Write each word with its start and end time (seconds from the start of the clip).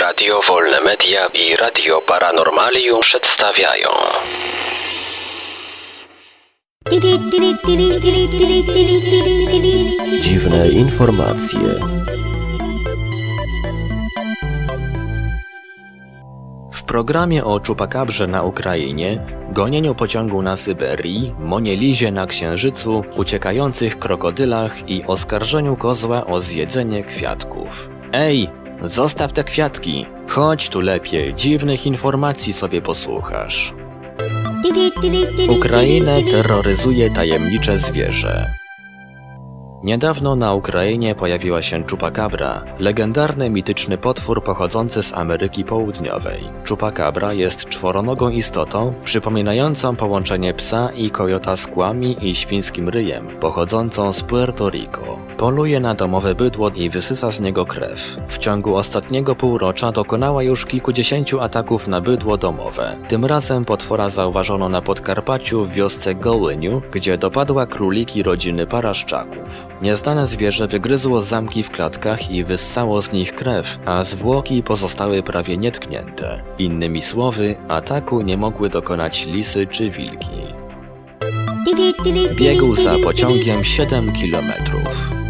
Radio 0.00 0.40
Wolne 0.48 0.80
Media 0.80 1.26
i 1.26 1.56
Radio 1.56 2.00
Paranormalium 2.00 3.00
przedstawiają 3.00 3.88
Dziwne 10.20 10.68
informacje. 10.68 11.58
W 16.72 16.84
programie 16.84 17.44
o 17.44 17.60
czupakabrze 17.60 18.26
na 18.26 18.42
Ukrainie, 18.42 19.18
gonieniu 19.52 19.94
pociągu 19.94 20.42
na 20.42 20.56
Syberii, 20.56 21.34
monielizie 21.38 22.12
na 22.12 22.26
Księżycu, 22.26 23.04
uciekających 23.16 23.98
krokodylach 23.98 24.90
i 24.90 25.04
oskarżeniu 25.06 25.76
kozła 25.76 26.26
o 26.26 26.40
zjedzenie 26.40 27.02
kwiatków. 27.02 27.90
Ej, 28.12 28.48
zostaw 28.82 29.32
te 29.32 29.44
kwiatki! 29.44 30.06
Chodź 30.28 30.68
tu 30.68 30.80
lepiej, 30.80 31.34
dziwnych 31.34 31.86
informacji 31.86 32.52
sobie 32.52 32.82
posłuchasz. 32.82 33.74
Ukrainę 35.48 36.22
terroryzuje 36.22 37.10
tajemnicze 37.10 37.78
zwierzę. 37.78 38.61
Niedawno 39.82 40.36
na 40.36 40.54
Ukrainie 40.54 41.14
pojawiła 41.14 41.62
się 41.62 41.84
czupakabra, 41.84 42.62
legendarny 42.78 43.50
mityczny 43.50 43.98
potwór 43.98 44.44
pochodzący 44.44 45.02
z 45.02 45.12
Ameryki 45.12 45.64
Południowej. 45.64 46.44
Czupakabra 46.64 47.32
jest 47.32 47.68
czworonogą 47.68 48.28
istotą, 48.28 48.94
przypominającą 49.04 49.96
połączenie 49.96 50.54
psa 50.54 50.90
i 50.94 51.10
kojota 51.10 51.56
z 51.56 51.66
kłami 51.66 52.16
i 52.20 52.34
świńskim 52.34 52.88
ryjem, 52.88 53.26
pochodzącą 53.40 54.12
z 54.12 54.22
Puerto 54.22 54.70
Rico. 54.70 55.18
Poluje 55.36 55.80
na 55.80 55.94
domowe 55.94 56.34
bydło 56.34 56.70
i 56.70 56.90
wysysa 56.90 57.30
z 57.30 57.40
niego 57.40 57.66
krew. 57.66 58.16
W 58.28 58.38
ciągu 58.38 58.76
ostatniego 58.76 59.34
półrocza 59.34 59.92
dokonała 59.92 60.42
już 60.42 60.66
kilkudziesięciu 60.66 61.40
ataków 61.40 61.88
na 61.88 62.00
bydło 62.00 62.36
domowe. 62.36 62.96
Tym 63.08 63.24
razem 63.24 63.64
potwora 63.64 64.08
zauważono 64.08 64.68
na 64.68 64.82
Podkarpaciu 64.82 65.64
w 65.64 65.72
wiosce 65.72 66.14
Gołyniu, 66.14 66.82
gdzie 66.92 67.18
dopadła 67.18 67.66
króliki 67.66 68.22
rodziny 68.22 68.66
paraszczaków. 68.66 69.71
Nieznane 69.82 70.26
zwierzę 70.26 70.68
wygryzło 70.68 71.22
zamki 71.22 71.62
w 71.62 71.70
klatkach 71.70 72.30
i 72.30 72.44
wyssało 72.44 73.02
z 73.02 73.12
nich 73.12 73.34
krew, 73.34 73.78
a 73.84 74.04
zwłoki 74.04 74.62
pozostały 74.62 75.22
prawie 75.22 75.56
nietknięte. 75.56 76.42
Innymi 76.58 77.02
słowy, 77.02 77.56
ataku 77.68 78.20
nie 78.22 78.36
mogły 78.36 78.68
dokonać 78.68 79.26
lisy 79.26 79.66
czy 79.66 79.90
wilki. 79.90 80.62
Biegł 82.34 82.74
za 82.74 82.94
pociągiem 83.04 83.64
7 83.64 84.12
kilometrów. 84.12 85.21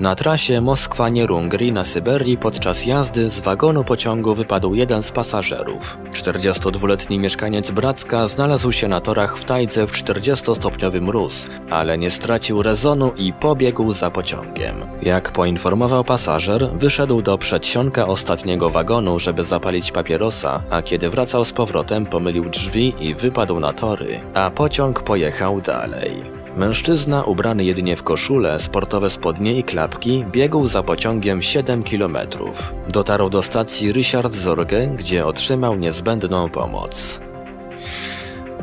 Na 0.00 0.14
trasie 0.14 0.60
Moskwa-Nierungri 0.60 1.72
na 1.72 1.84
Syberii 1.84 2.36
podczas 2.36 2.86
jazdy 2.86 3.30
z 3.30 3.40
wagonu 3.40 3.84
pociągu 3.84 4.34
wypadł 4.34 4.74
jeden 4.74 5.02
z 5.02 5.12
pasażerów. 5.12 5.98
42-letni 6.12 7.18
mieszkaniec 7.18 7.70
Bracka 7.70 8.26
znalazł 8.26 8.72
się 8.72 8.88
na 8.88 9.00
torach 9.00 9.38
w 9.38 9.44
tajdze 9.44 9.86
w 9.86 9.92
40-stopniowy 9.92 11.00
mróz, 11.00 11.46
ale 11.70 11.98
nie 11.98 12.10
stracił 12.10 12.62
rezonu 12.62 13.12
i 13.16 13.32
pobiegł 13.32 13.92
za 13.92 14.10
pociągiem. 14.10 14.74
Jak 15.02 15.32
poinformował 15.32 16.04
pasażer, 16.04 16.70
wyszedł 16.74 17.22
do 17.22 17.38
przedsionka 17.38 18.06
ostatniego 18.06 18.70
wagonu, 18.70 19.18
żeby 19.18 19.44
zapalić 19.44 19.92
papierosa, 19.92 20.62
a 20.70 20.82
kiedy 20.82 21.10
wracał 21.10 21.44
z 21.44 21.52
powrotem 21.52 22.06
pomylił 22.06 22.48
drzwi 22.48 22.94
i 23.00 23.14
wypadł 23.14 23.60
na 23.60 23.72
tory, 23.72 24.20
a 24.34 24.50
pociąg 24.50 25.02
pojechał 25.02 25.60
dalej. 25.60 26.39
Mężczyzna 26.56 27.24
ubrany 27.24 27.64
jedynie 27.64 27.96
w 27.96 28.02
koszulę, 28.02 28.60
sportowe 28.60 29.10
spodnie 29.10 29.58
i 29.58 29.64
klapki 29.64 30.24
biegł 30.32 30.66
za 30.66 30.82
pociągiem 30.82 31.42
7 31.42 31.82
kilometrów. 31.82 32.74
Dotarł 32.88 33.30
do 33.30 33.42
stacji 33.42 33.92
Richard 33.92 34.34
Zorge, 34.34 34.86
gdzie 34.86 35.26
otrzymał 35.26 35.76
niezbędną 35.76 36.48
pomoc. 36.48 37.20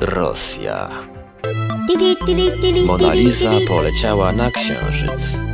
Rosja. 0.00 0.90
Mona 2.86 3.14
Lisa 3.14 3.52
poleciała 3.68 4.32
na 4.32 4.50
księżyc. 4.50 5.49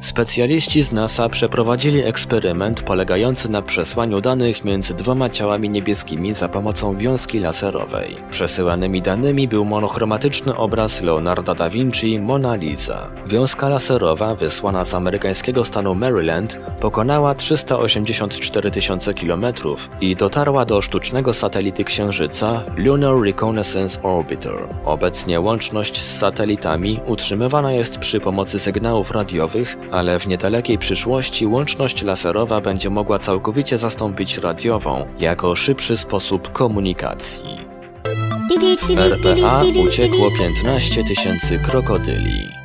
Specjaliści 0.00 0.82
z 0.82 0.92
NASA 0.92 1.28
przeprowadzili 1.28 2.00
eksperyment 2.00 2.82
polegający 2.82 3.50
na 3.50 3.62
przesłaniu 3.62 4.20
danych 4.20 4.64
między 4.64 4.94
dwoma 4.94 5.28
ciałami 5.28 5.70
niebieskimi 5.70 6.34
za 6.34 6.48
pomocą 6.48 6.96
wiązki 6.96 7.38
laserowej. 7.38 8.16
Przesyłanymi 8.30 9.02
danymi 9.02 9.48
był 9.48 9.64
monochromatyczny 9.64 10.56
obraz 10.56 11.02
Leonarda 11.02 11.54
da 11.54 11.70
Vinci 11.70 12.18
Mona 12.20 12.54
Lisa. 12.54 13.06
Wiązka 13.26 13.68
laserowa 13.68 14.34
wysłana 14.34 14.84
z 14.84 14.94
amerykańskiego 14.94 15.64
stanu 15.64 15.94
Maryland 15.94 16.60
pokonała 16.80 17.34
384 17.34 18.70
tysiące 18.70 19.14
kilometrów 19.14 19.90
i 20.00 20.16
dotarła 20.16 20.64
do 20.64 20.82
sztucznego 20.82 21.34
satelity 21.34 21.84
Księżyca 21.84 22.62
Lunar 22.76 23.20
Reconnaissance 23.22 24.02
Orbiter. 24.02 24.54
Obecnie 24.84 25.40
łączność 25.40 26.02
z 26.02 26.18
satelitami 26.18 27.00
utrzymywana 27.06 27.72
jest 27.72 27.98
przy 27.98 28.20
pomocy 28.20 28.60
sygnałów 28.60 29.10
radiowych, 29.10 29.76
ale 29.90 30.18
w 30.18 30.26
niedalekiej 30.26 30.78
przyszłości 30.78 31.46
łączność 31.46 32.02
laserowa 32.02 32.60
będzie 32.60 32.90
mogła 32.90 33.18
całkowicie 33.18 33.78
zastąpić 33.78 34.38
radiową 34.38 35.06
jako 35.18 35.56
szybszy 35.56 35.96
sposób 35.96 36.52
komunikacji. 36.52 37.68
W 38.80 38.98
RPA 38.98 39.62
uciekło 39.86 40.30
15 40.38 41.04
tysięcy 41.04 41.58
krokodyli. 41.58 42.57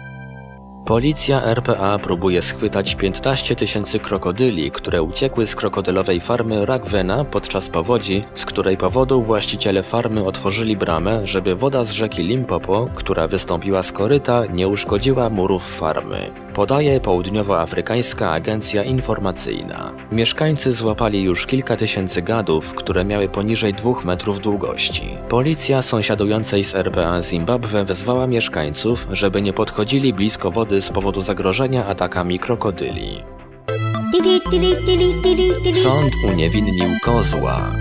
Policja 0.85 1.43
RPA 1.43 1.99
próbuje 1.99 2.41
schwytać 2.41 2.95
15 2.95 3.55
tysięcy 3.55 3.99
krokodyli, 3.99 4.71
które 4.71 5.03
uciekły 5.03 5.47
z 5.47 5.55
krokodylowej 5.55 6.21
farmy 6.21 6.65
Ragwena 6.65 7.25
podczas 7.25 7.69
powodzi, 7.69 8.23
z 8.33 8.45
której 8.45 8.77
powodu 8.77 9.21
właściciele 9.21 9.83
farmy 9.83 10.25
otworzyli 10.25 10.77
bramę, 10.77 11.27
żeby 11.27 11.55
woda 11.55 11.83
z 11.83 11.91
rzeki 11.91 12.23
Limpopo, 12.23 12.89
która 12.95 13.27
wystąpiła 13.27 13.83
z 13.83 13.91
koryta, 13.91 14.45
nie 14.45 14.67
uszkodziła 14.67 15.29
murów 15.29 15.77
farmy. 15.77 16.31
Podaje 16.53 16.99
Południowoafrykańska 16.99 18.31
Agencja 18.31 18.83
Informacyjna. 18.83 19.91
Mieszkańcy 20.11 20.73
złapali 20.73 21.23
już 21.23 21.45
kilka 21.45 21.75
tysięcy 21.75 22.21
gadów, 22.21 22.75
które 22.75 23.05
miały 23.05 23.29
poniżej 23.29 23.73
dwóch 23.73 24.05
metrów 24.05 24.39
długości. 24.39 25.17
Policja 25.29 25.81
sąsiadującej 25.81 26.63
z 26.63 26.75
RPA 26.75 27.21
Zimbabwe 27.21 27.85
wezwała 27.85 28.27
mieszkańców, 28.27 29.07
żeby 29.11 29.41
nie 29.41 29.53
podchodzili 29.53 30.13
blisko 30.13 30.51
wody 30.51 30.72
z 30.81 30.89
powodu 30.89 31.21
zagrożenia 31.21 31.85
atakami 31.85 32.39
krokodyli. 32.39 33.23
Sąd 35.73 36.13
uniewinnił 36.31 36.89
kozła. 37.03 37.75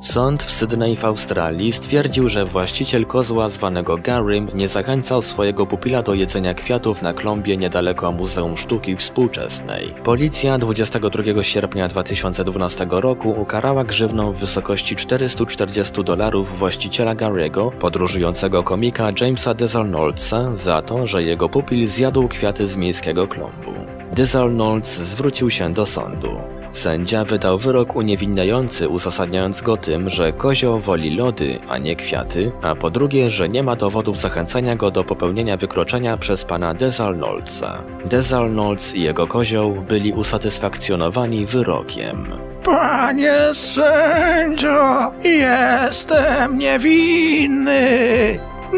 Sąd 0.00 0.42
w 0.42 0.50
Sydney 0.50 0.96
w 0.96 1.04
Australii 1.04 1.72
stwierdził, 1.72 2.28
że 2.28 2.44
właściciel 2.44 3.06
kozła 3.06 3.48
zwanego 3.48 3.96
Garym 3.96 4.48
nie 4.54 4.68
zachęcał 4.68 5.22
swojego 5.22 5.66
pupila 5.66 6.02
do 6.02 6.14
jedzenia 6.14 6.54
kwiatów 6.54 7.02
na 7.02 7.12
klombie 7.12 7.58
niedaleko 7.58 8.12
Muzeum 8.12 8.56
Sztuki 8.56 8.96
Współczesnej. 8.96 9.94
Policja 10.04 10.58
22 10.58 11.42
sierpnia 11.42 11.88
2012 11.88 12.86
roku 12.90 13.30
ukarała 13.30 13.84
grzywną 13.84 14.32
w 14.32 14.40
wysokości 14.40 14.96
440 14.96 16.04
dolarów 16.04 16.58
właściciela 16.58 17.14
Gary'ego, 17.14 17.70
podróżującego 17.70 18.62
komika 18.62 19.12
Jamesa 19.20 19.54
Desarnoldsa 19.54 20.56
za 20.56 20.82
to, 20.82 21.06
że 21.06 21.22
jego 21.22 21.48
pupil 21.48 21.86
zjadł 21.86 22.28
kwiaty 22.28 22.68
z 22.68 22.76
miejskiego 22.76 23.28
klombu. 23.28 23.72
Desarnolds 24.12 24.98
zwrócił 24.98 25.50
się 25.50 25.72
do 25.72 25.86
sądu. 25.86 26.55
Sędzia 26.76 27.24
wydał 27.24 27.58
wyrok 27.58 27.96
uniewinniający, 27.96 28.88
uzasadniając 28.88 29.60
go 29.60 29.76
tym, 29.76 30.08
że 30.08 30.32
kozioł 30.32 30.78
woli 30.78 31.16
lody, 31.16 31.58
a 31.68 31.78
nie 31.78 31.96
kwiaty, 31.96 32.52
a 32.62 32.74
po 32.74 32.90
drugie, 32.90 33.30
że 33.30 33.48
nie 33.48 33.62
ma 33.62 33.76
dowodów 33.76 34.18
zachęcania 34.18 34.76
go 34.76 34.90
do 34.90 35.04
popełnienia 35.04 35.56
wykroczenia 35.56 36.16
przez 36.16 36.44
pana 36.44 36.74
Desalnoldsa. 36.74 37.82
Desalnolds 38.04 38.94
i 38.94 39.02
jego 39.02 39.26
kozioł 39.26 39.84
byli 39.88 40.12
usatysfakcjonowani 40.12 41.46
wyrokiem. 41.46 42.26
Panie 42.64 43.38
sędzio, 43.52 45.12
jestem 45.24 46.58
niewinny. 46.58 47.80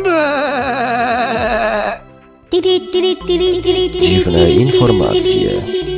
Be. 0.05 0.89
Dziwne 4.01 4.51
informacje. 4.51 5.98